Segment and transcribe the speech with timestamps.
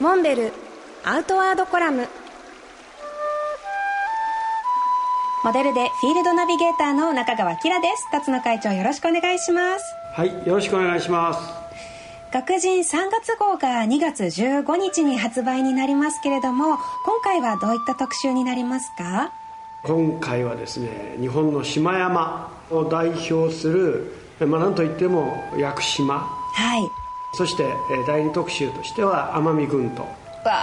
[0.00, 0.52] モンベル
[1.04, 2.08] アウトワードコラム。
[5.44, 8.10] モデルでフィールドナビゲーターの中川きらです。
[8.10, 9.84] 辰野会長よろしくお願いします。
[10.14, 11.40] はいよろしくお願いします。
[12.32, 19.32] 学人3月号が2月15日に発売になりますけれども今回はどういった特集になりますか？
[19.82, 24.14] 今回はですね日本の島山を代表する
[24.46, 26.20] まあ何といっても屋久島。
[26.20, 26.82] はい
[27.34, 27.64] そして
[28.06, 30.06] 第二特集としては奄美群島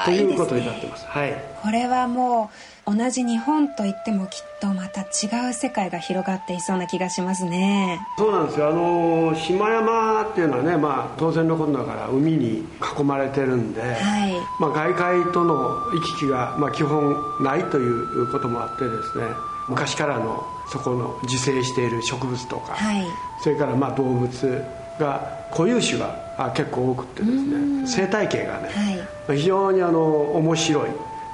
[0.05, 1.05] ということになってます。
[1.07, 2.49] はい、これはも
[2.85, 7.99] う同じ日本といってもきっとまた違う世界が広がっていそうな気がしますね。
[8.17, 8.69] そうなんですよ。
[8.69, 12.65] あの島山っていうのはね、まあ、当然のことながら海に
[12.97, 14.33] 囲まれてるんで、はい。
[14.59, 19.25] まあ、外界との行き来が、まあ、基本ないということもあってですね
[19.67, 23.05] 昔からのそこの自生している植物とか、はい。
[23.43, 24.63] それからまあ動物
[24.99, 28.97] が固有種があ結構多くってですね生態系がね、はい。
[28.97, 30.01] まあ非常にあの
[30.37, 30.89] 面白い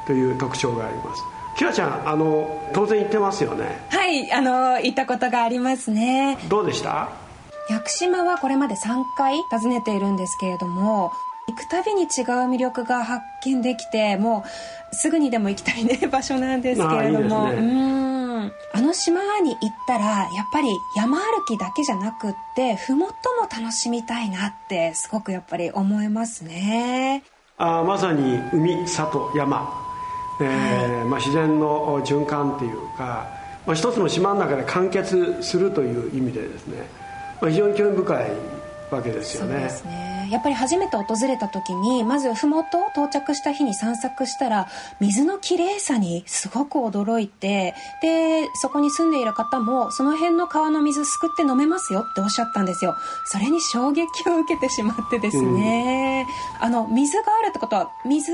[0.08, 1.22] という特徴があります。
[1.58, 3.66] キラちゃんあの当然行ってますよね。
[3.89, 6.38] はいあの行ったことがありますね。
[6.50, 7.09] どうでした？
[7.70, 11.14] 屋久島はこれまで3回訪ねているんですけれども
[11.48, 12.09] 行くたびに違う
[12.50, 14.44] 魅力が発見できても
[14.92, 17.48] うすぐにでも行きたいね 場所なんですけれども。
[17.50, 17.53] ね。
[17.55, 18.12] うん
[18.73, 23.05] あの島に行ったらやっぱり山歩きだけじゃなくって麓
[23.39, 27.23] も楽しみたいなってすごくやっぱり思いますね。
[27.58, 29.69] あまさに海里山、
[30.41, 33.27] えーまあ、自然の循環っていうか、
[33.66, 36.88] まあ、一つの島の中で完結するという意味でですね、
[37.41, 38.31] まあ、非常に興味深い
[38.92, 39.53] わけですよね。
[39.53, 40.14] そうですね。
[40.31, 44.67] やっぱり初めて訪れた時にまず麓到着した日に散策したら
[45.00, 52.95] 水のきれいさにすごく驚いてでそこに住んでいる方もその辺の川の水すくって飲めますよっておっしゃったんですよ。
[53.26, 56.26] それに衝撃を受けてしまってですね、
[56.59, 58.31] あの水があるってことは水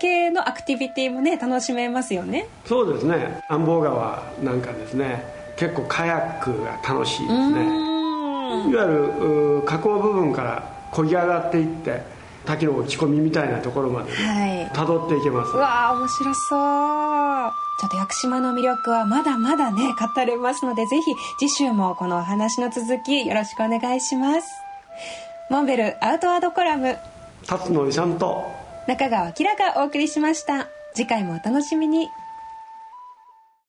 [0.00, 2.48] 系のアクティビティもね楽しめますよね。
[2.66, 3.40] そうですね。
[3.48, 5.40] 安房川なんかですね。
[5.56, 7.89] 結構カヤックが楽しいですね
[8.70, 10.62] いわゆるう河口部分から
[10.92, 12.02] 漕ぎ上がっていって
[12.44, 14.66] 滝の落ち込みみたいなところまではい。
[14.68, 17.52] 辿っていけます、うわあ面白そう。
[17.80, 24.48] ちょっと屋久島の魅力はまだまだね語れますのでぜひ次週もこのお話の続きよろしくお願いします。
[25.48, 26.96] モンベルアウトワードコラム。
[27.44, 28.44] 辰野勇と
[28.86, 30.66] 中川明がお送りしました。
[30.94, 32.08] 次回もお楽しみに